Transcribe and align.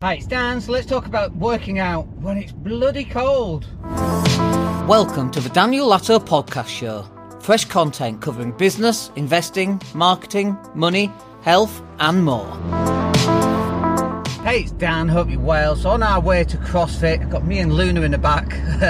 Hi, 0.00 0.14
it's 0.14 0.28
Dan, 0.28 0.60
so 0.60 0.70
let's 0.70 0.86
talk 0.86 1.06
about 1.06 1.34
working 1.34 1.80
out 1.80 2.06
when 2.18 2.38
it's 2.38 2.52
bloody 2.52 3.04
cold. 3.04 3.66
Welcome 4.86 5.32
to 5.32 5.40
the 5.40 5.48
Daniel 5.48 5.88
Latto 5.88 6.20
Podcast 6.20 6.68
Show. 6.68 7.04
Fresh 7.40 7.64
content 7.64 8.22
covering 8.22 8.52
business, 8.52 9.10
investing, 9.16 9.82
marketing, 9.94 10.56
money, 10.72 11.10
health, 11.42 11.82
and 11.98 12.24
more. 12.24 12.48
Hey, 14.44 14.60
it's 14.60 14.70
Dan, 14.70 15.08
hope 15.08 15.30
you're 15.30 15.40
well. 15.40 15.74
So, 15.74 15.90
on 15.90 16.04
our 16.04 16.20
way 16.20 16.44
to 16.44 16.56
CrossFit, 16.58 17.20
I've 17.20 17.30
got 17.30 17.44
me 17.44 17.58
and 17.58 17.72
Luna 17.74 18.02
in 18.02 18.12
the 18.12 18.18
back. 18.18 18.52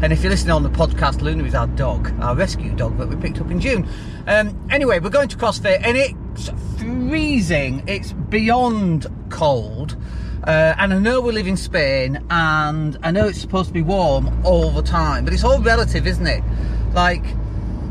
and 0.00 0.14
if 0.14 0.22
you're 0.22 0.30
listening 0.30 0.52
on 0.52 0.62
the 0.62 0.70
podcast, 0.70 1.20
Luna 1.20 1.44
is 1.44 1.54
our 1.54 1.66
dog, 1.66 2.10
our 2.22 2.34
rescue 2.34 2.74
dog 2.74 2.96
that 2.96 3.10
we 3.10 3.16
picked 3.16 3.38
up 3.38 3.50
in 3.50 3.60
June. 3.60 3.86
Um, 4.26 4.66
anyway, 4.70 4.98
we're 4.98 5.10
going 5.10 5.28
to 5.28 5.36
CrossFit, 5.36 5.82
and 5.84 5.98
it's 5.98 6.48
freezing, 6.78 7.84
it's 7.86 8.14
beyond 8.14 9.08
cold. 9.28 9.98
Uh, 10.46 10.74
and 10.78 10.92
I 10.92 10.98
know 10.98 11.22
we 11.22 11.32
live 11.32 11.46
in 11.46 11.56
Spain, 11.56 12.22
and 12.28 12.98
I 13.02 13.10
know 13.10 13.26
it's 13.26 13.40
supposed 13.40 13.68
to 13.68 13.72
be 13.72 13.80
warm 13.80 14.44
all 14.44 14.70
the 14.70 14.82
time, 14.82 15.24
but 15.24 15.32
it's 15.32 15.42
all 15.42 15.58
relative, 15.62 16.06
isn't 16.06 16.26
it? 16.26 16.44
Like, 16.92 17.24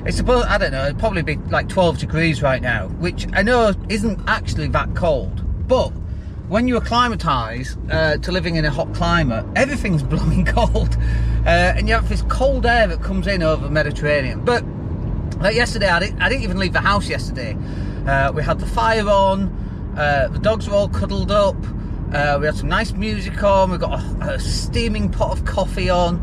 it's 0.06 0.18
supposed, 0.18 0.48
I 0.48 0.60
don't 0.60 0.72
know, 0.72 0.86
it'd 0.86 1.00
probably 1.00 1.24
be 1.24 1.38
like 1.50 1.68
12 1.68 1.98
degrees 1.98 2.44
right 2.44 2.62
now, 2.62 2.90
which 2.90 3.26
I 3.34 3.42
know 3.42 3.74
isn't 3.90 4.20
actually 4.28 4.68
that 4.68 4.94
cold. 4.96 5.44
But 5.68 5.90
when 6.48 6.68
you 6.68 6.78
acclimatise 6.78 7.76
uh, 7.90 8.18
to 8.18 8.32
living 8.32 8.56
in 8.56 8.66
a 8.66 8.70
hot 8.70 8.94
climate, 8.94 9.46
everything's 9.56 10.04
blooming 10.14 10.46
cold. 10.46 10.96
Uh, 11.48 11.74
and 11.76 11.88
you 11.88 11.96
have 11.96 12.08
this 12.08 12.22
cold 12.24 12.68
air 12.68 12.86
that 12.86 13.02
comes 13.02 13.26
in 13.26 13.42
over 13.42 13.64
the 13.64 13.72
Mediterranean. 13.72 14.46
But 14.46 14.64
like 15.40 15.56
yesterday, 15.56 15.88
I 15.88 16.00
didn't, 16.00 16.22
I 16.22 16.30
didn't 16.30 16.44
even 16.44 16.60
leave 16.60 16.74
the 16.74 16.82
house 16.82 17.10
yesterday. 17.10 17.58
Uh, 18.06 18.32
we 18.32 18.44
had 18.44 18.60
the 18.60 18.68
fire 18.68 19.10
on, 19.10 19.48
uh, 19.98 20.28
the 20.28 20.40
dogs 20.40 20.70
were 20.70 20.76
all 20.76 20.90
cuddled 20.90 21.32
up. 21.32 21.56
Uh, 22.14 22.38
we 22.40 22.46
had 22.46 22.56
some 22.56 22.70
nice 22.70 22.92
music 22.92 23.42
on. 23.44 23.72
We 23.72 23.80
got 23.80 24.00
a, 24.00 24.34
a, 24.36 24.40
steaming 24.40 25.10
pot 25.10 25.32
of 25.32 25.46
coffee 25.46 25.90
on, 25.90 26.18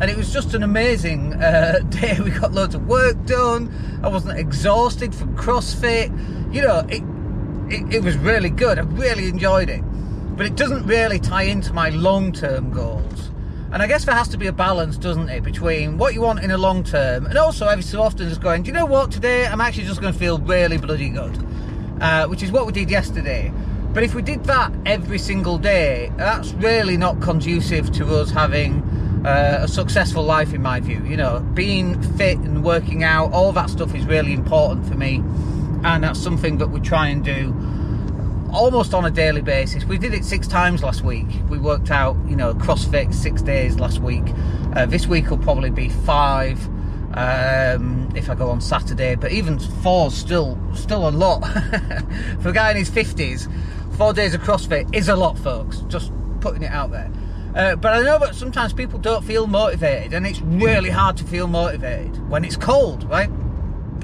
and 0.00 0.10
it 0.10 0.16
was 0.16 0.32
just 0.32 0.54
an 0.54 0.62
amazing 0.62 1.34
uh, 1.34 1.80
day. 1.90 2.18
We 2.18 2.30
got 2.30 2.52
loads 2.52 2.74
of 2.74 2.86
work 2.86 3.22
done. 3.26 3.70
I 4.02 4.08
wasn't 4.08 4.38
exhausted 4.38 5.14
from 5.14 5.36
CrossFit. 5.36 6.08
You 6.54 6.62
know, 6.62 6.78
it, 6.88 7.02
it, 7.70 7.96
it 7.96 8.02
was 8.02 8.16
really 8.16 8.48
good. 8.48 8.78
I 8.78 8.82
really 8.82 9.28
enjoyed 9.28 9.68
it, 9.68 9.82
but 10.34 10.46
it 10.46 10.56
doesn't 10.56 10.86
really 10.86 11.18
tie 11.18 11.42
into 11.42 11.74
my 11.74 11.90
long-term 11.90 12.70
goals. 12.70 13.30
And 13.70 13.82
I 13.82 13.86
guess 13.86 14.06
there 14.06 14.14
has 14.14 14.28
to 14.28 14.38
be 14.38 14.46
a 14.46 14.52
balance, 14.52 14.96
doesn't 14.96 15.28
it, 15.28 15.42
between 15.42 15.98
what 15.98 16.14
you 16.14 16.22
want 16.22 16.42
in 16.42 16.52
a 16.52 16.58
long 16.58 16.84
term 16.84 17.26
and 17.26 17.36
also 17.36 17.66
every 17.66 17.82
so 17.82 18.00
often 18.00 18.28
just 18.28 18.40
going, 18.40 18.62
do 18.62 18.68
you 18.68 18.72
know 18.72 18.86
what, 18.86 19.10
today 19.10 19.46
I'm 19.46 19.60
actually 19.60 19.84
just 19.84 20.00
going 20.00 20.12
to 20.12 20.18
feel 20.18 20.38
really 20.38 20.78
bloody 20.78 21.10
good. 21.10 21.36
Uh, 22.00 22.26
which 22.26 22.42
is 22.42 22.50
what 22.50 22.66
we 22.66 22.72
did 22.72 22.90
yesterday. 22.90 23.52
But 23.94 24.02
if 24.02 24.12
we 24.12 24.22
did 24.22 24.42
that 24.46 24.72
every 24.84 25.18
single 25.18 25.56
day, 25.56 26.12
that's 26.16 26.52
really 26.54 26.96
not 26.96 27.22
conducive 27.22 27.92
to 27.92 28.16
us 28.16 28.28
having 28.28 28.82
uh, 29.24 29.60
a 29.62 29.68
successful 29.68 30.24
life, 30.24 30.52
in 30.52 30.62
my 30.62 30.80
view. 30.80 31.00
You 31.04 31.16
know, 31.16 31.38
being 31.54 32.02
fit 32.14 32.38
and 32.38 32.64
working 32.64 33.04
out, 33.04 33.32
all 33.32 33.52
that 33.52 33.70
stuff 33.70 33.94
is 33.94 34.04
really 34.04 34.32
important 34.32 34.84
for 34.84 34.96
me, 34.96 35.22
and 35.84 36.02
that's 36.02 36.20
something 36.20 36.58
that 36.58 36.70
we 36.70 36.80
try 36.80 37.06
and 37.06 37.24
do 37.24 37.54
almost 38.52 38.94
on 38.94 39.04
a 39.04 39.10
daily 39.10 39.42
basis. 39.42 39.84
We 39.84 39.96
did 39.96 40.12
it 40.12 40.24
six 40.24 40.48
times 40.48 40.82
last 40.82 41.02
week. 41.02 41.26
We 41.48 41.58
worked 41.58 41.92
out, 41.92 42.16
you 42.28 42.34
know, 42.34 42.52
CrossFit 42.54 43.14
six 43.14 43.42
days 43.42 43.78
last 43.78 44.00
week. 44.00 44.24
Uh, 44.74 44.86
this 44.86 45.06
week 45.06 45.30
will 45.30 45.38
probably 45.38 45.70
be 45.70 45.88
five. 45.88 46.58
Um, 47.16 48.10
if 48.16 48.28
I 48.28 48.34
go 48.34 48.50
on 48.50 48.60
Saturday, 48.60 49.14
but 49.14 49.30
even 49.30 49.60
four 49.60 50.10
still 50.10 50.58
still 50.74 51.08
a 51.08 51.10
lot 51.10 51.46
for 52.40 52.48
a 52.48 52.52
guy 52.52 52.72
in 52.72 52.76
his 52.76 52.90
fifties 52.90 53.46
four 53.94 54.12
days 54.12 54.34
of 54.34 54.42
CrossFit 54.42 54.94
is 54.94 55.08
a 55.08 55.16
lot, 55.16 55.38
folks. 55.38 55.78
Just 55.88 56.12
putting 56.40 56.62
it 56.62 56.70
out 56.70 56.90
there. 56.90 57.10
Uh, 57.54 57.76
but 57.76 57.92
I 57.92 58.02
know 58.02 58.18
that 58.18 58.34
sometimes 58.34 58.72
people 58.72 58.98
don't 58.98 59.24
feel 59.24 59.46
motivated, 59.46 60.12
and 60.12 60.26
it's 60.26 60.40
really 60.40 60.90
hard 60.90 61.16
to 61.18 61.24
feel 61.24 61.46
motivated 61.46 62.28
when 62.28 62.44
it's 62.44 62.56
cold, 62.56 63.08
right? 63.08 63.30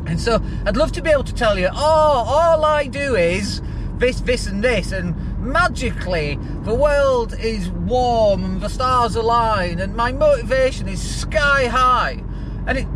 And 0.06 0.21
so 0.21 0.41
I'd 0.65 0.77
love 0.77 0.93
to 0.93 1.03
be 1.03 1.11
able 1.11 1.25
to 1.25 1.34
tell 1.34 1.59
you, 1.59 1.69
oh, 1.73 1.75
all 1.75 2.65
I 2.65 2.87
do 2.87 3.17
is 3.17 3.61
this, 3.99 4.21
this, 4.21 4.47
and 4.47 4.62
this, 4.62 4.93
and 4.93 5.15
magically 5.41 6.39
the 6.62 6.75
world 6.75 7.34
is 7.39 7.71
warm 7.71 8.45
and 8.45 8.61
the 8.61 8.69
stars 8.69 9.17
align, 9.17 9.81
and 9.81 9.97
my 9.97 10.12
motivation 10.12 10.89
is 10.89 11.03
sky 11.03 11.67
high. 11.67 12.23
And 12.67 12.79
it, 12.79 12.87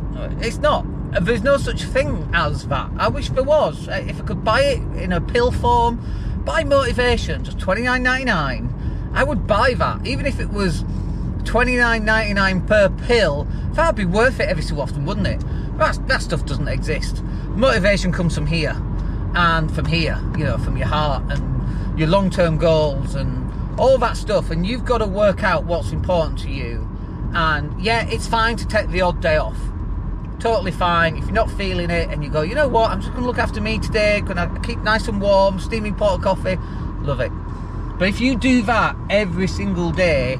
it's 0.40 0.58
not. 0.58 0.86
There's 1.24 1.42
no 1.42 1.56
such 1.56 1.82
thing 1.82 2.28
as 2.32 2.68
that. 2.68 2.90
I 2.96 3.08
wish 3.08 3.30
there 3.30 3.44
was. 3.44 3.88
If 3.88 4.20
I 4.20 4.24
could 4.24 4.44
buy 4.44 4.62
it 4.62 4.80
in 5.02 5.12
a 5.12 5.20
pill 5.20 5.50
form, 5.50 5.98
buy 6.44 6.64
motivation, 6.64 7.44
just 7.44 7.58
twenty 7.58 7.82
nine 7.82 8.02
ninety 8.02 8.24
nine. 8.24 8.72
I 9.14 9.24
would 9.24 9.46
buy 9.46 9.74
that, 9.74 10.06
even 10.06 10.26
if 10.26 10.40
it 10.40 10.50
was 10.50 10.84
twenty 11.44 11.76
nine 11.76 12.04
ninety 12.04 12.34
nine 12.34 12.66
per 12.66 12.88
pill. 12.88 13.46
That'd 13.72 13.96
be 13.96 14.04
worth 14.04 14.40
it 14.40 14.48
every 14.48 14.62
so 14.62 14.80
often, 14.80 15.04
wouldn't 15.04 15.26
it? 15.26 15.40
That, 15.78 16.06
that 16.06 16.22
stuff 16.22 16.46
doesn't 16.46 16.68
exist. 16.68 17.22
Motivation 17.48 18.12
comes 18.12 18.34
from 18.34 18.46
here 18.46 18.76
and 19.34 19.74
from 19.74 19.86
here, 19.86 20.18
you 20.38 20.44
know, 20.44 20.58
from 20.58 20.76
your 20.76 20.86
heart 20.86 21.24
and 21.30 21.98
your 21.98 22.08
long 22.08 22.30
term 22.30 22.56
goals 22.56 23.14
and 23.14 23.80
all 23.80 23.98
that 23.98 24.16
stuff. 24.16 24.50
And 24.50 24.64
you've 24.64 24.84
got 24.84 24.98
to 24.98 25.06
work 25.06 25.42
out 25.42 25.64
what's 25.64 25.90
important 25.90 26.38
to 26.40 26.50
you. 26.50 26.88
And 27.34 27.82
yeah, 27.82 28.06
it's 28.08 28.28
fine 28.28 28.56
to 28.56 28.66
take 28.66 28.88
the 28.90 29.00
odd 29.00 29.20
day 29.20 29.36
off 29.36 29.58
totally 30.40 30.70
fine. 30.70 31.16
If 31.16 31.24
you're 31.24 31.32
not 31.32 31.50
feeling 31.50 31.90
it 31.90 32.10
and 32.10 32.22
you 32.22 32.30
go, 32.30 32.42
you 32.42 32.54
know 32.54 32.68
what, 32.68 32.90
I'm 32.90 33.00
just 33.00 33.12
going 33.12 33.22
to 33.22 33.26
look 33.26 33.38
after 33.38 33.60
me 33.60 33.78
today, 33.78 34.20
going 34.20 34.36
to 34.36 34.60
keep 34.60 34.78
nice 34.80 35.08
and 35.08 35.20
warm, 35.20 35.58
steaming 35.58 35.94
pot 35.94 36.14
of 36.14 36.22
coffee, 36.22 36.56
love 37.00 37.20
it. 37.20 37.32
But 37.98 38.08
if 38.08 38.20
you 38.20 38.36
do 38.36 38.62
that 38.62 38.96
every 39.08 39.46
single 39.46 39.90
day, 39.90 40.38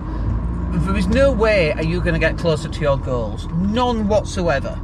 there 0.70 0.96
is 0.96 1.06
no 1.06 1.30
way 1.30 1.72
are 1.72 1.84
you 1.84 2.00
going 2.00 2.14
to 2.14 2.20
get 2.20 2.36
closer 2.36 2.68
to 2.68 2.80
your 2.80 2.98
goals. 2.98 3.46
None 3.48 4.08
whatsoever. 4.08 4.78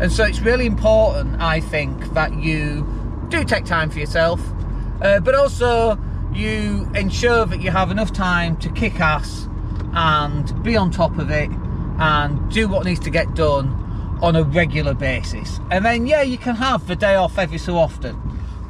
And 0.00 0.10
so 0.10 0.24
it's 0.24 0.40
really 0.40 0.66
important, 0.66 1.40
I 1.40 1.60
think, 1.60 2.14
that 2.14 2.34
you 2.34 2.86
do 3.28 3.44
take 3.44 3.66
time 3.66 3.90
for 3.90 3.98
yourself, 3.98 4.40
uh, 5.02 5.20
but 5.20 5.34
also 5.34 5.98
you 6.32 6.90
ensure 6.94 7.44
that 7.44 7.60
you 7.60 7.70
have 7.70 7.90
enough 7.90 8.12
time 8.12 8.56
to 8.58 8.70
kick 8.70 8.98
ass 8.98 9.48
and 9.92 10.62
be 10.62 10.76
on 10.76 10.90
top 10.90 11.18
of 11.18 11.30
it 11.30 11.50
and 11.98 12.50
do 12.50 12.66
what 12.66 12.86
needs 12.86 13.00
to 13.00 13.10
get 13.10 13.34
done 13.34 13.76
on 14.22 14.36
a 14.36 14.42
regular 14.42 14.94
basis. 14.94 15.60
And 15.70 15.84
then, 15.84 16.06
yeah, 16.06 16.22
you 16.22 16.38
can 16.38 16.54
have 16.56 16.86
the 16.86 16.96
day 16.96 17.14
off 17.14 17.38
every 17.38 17.58
so 17.58 17.76
often, 17.76 18.20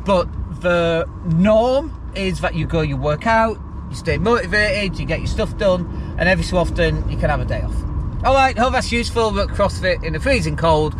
but 0.04 0.28
the 0.60 1.08
norm 1.24 1.94
is 2.14 2.40
that 2.40 2.54
you 2.54 2.66
go, 2.66 2.80
you 2.80 2.96
work 2.96 3.26
out, 3.26 3.58
you 3.88 3.96
stay 3.96 4.18
motivated, 4.18 4.98
you 4.98 5.06
get 5.06 5.20
your 5.20 5.28
stuff 5.28 5.56
done, 5.56 6.16
and 6.18 6.28
every 6.28 6.44
so 6.44 6.56
often 6.56 7.08
you 7.10 7.16
can 7.16 7.30
have 7.30 7.40
a 7.40 7.44
day 7.44 7.62
off. 7.62 7.74
All 8.22 8.34
right, 8.34 8.56
hope 8.56 8.72
that's 8.72 8.92
useful. 8.92 9.30
But 9.30 9.48
CrossFit 9.48 10.04
in 10.04 10.12
the 10.12 10.20
freezing 10.20 10.56
cold. 10.56 10.94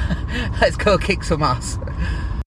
Let's 0.60 0.76
go 0.76 0.98
kick 0.98 1.22
some 1.22 1.42
ass. 1.42 1.78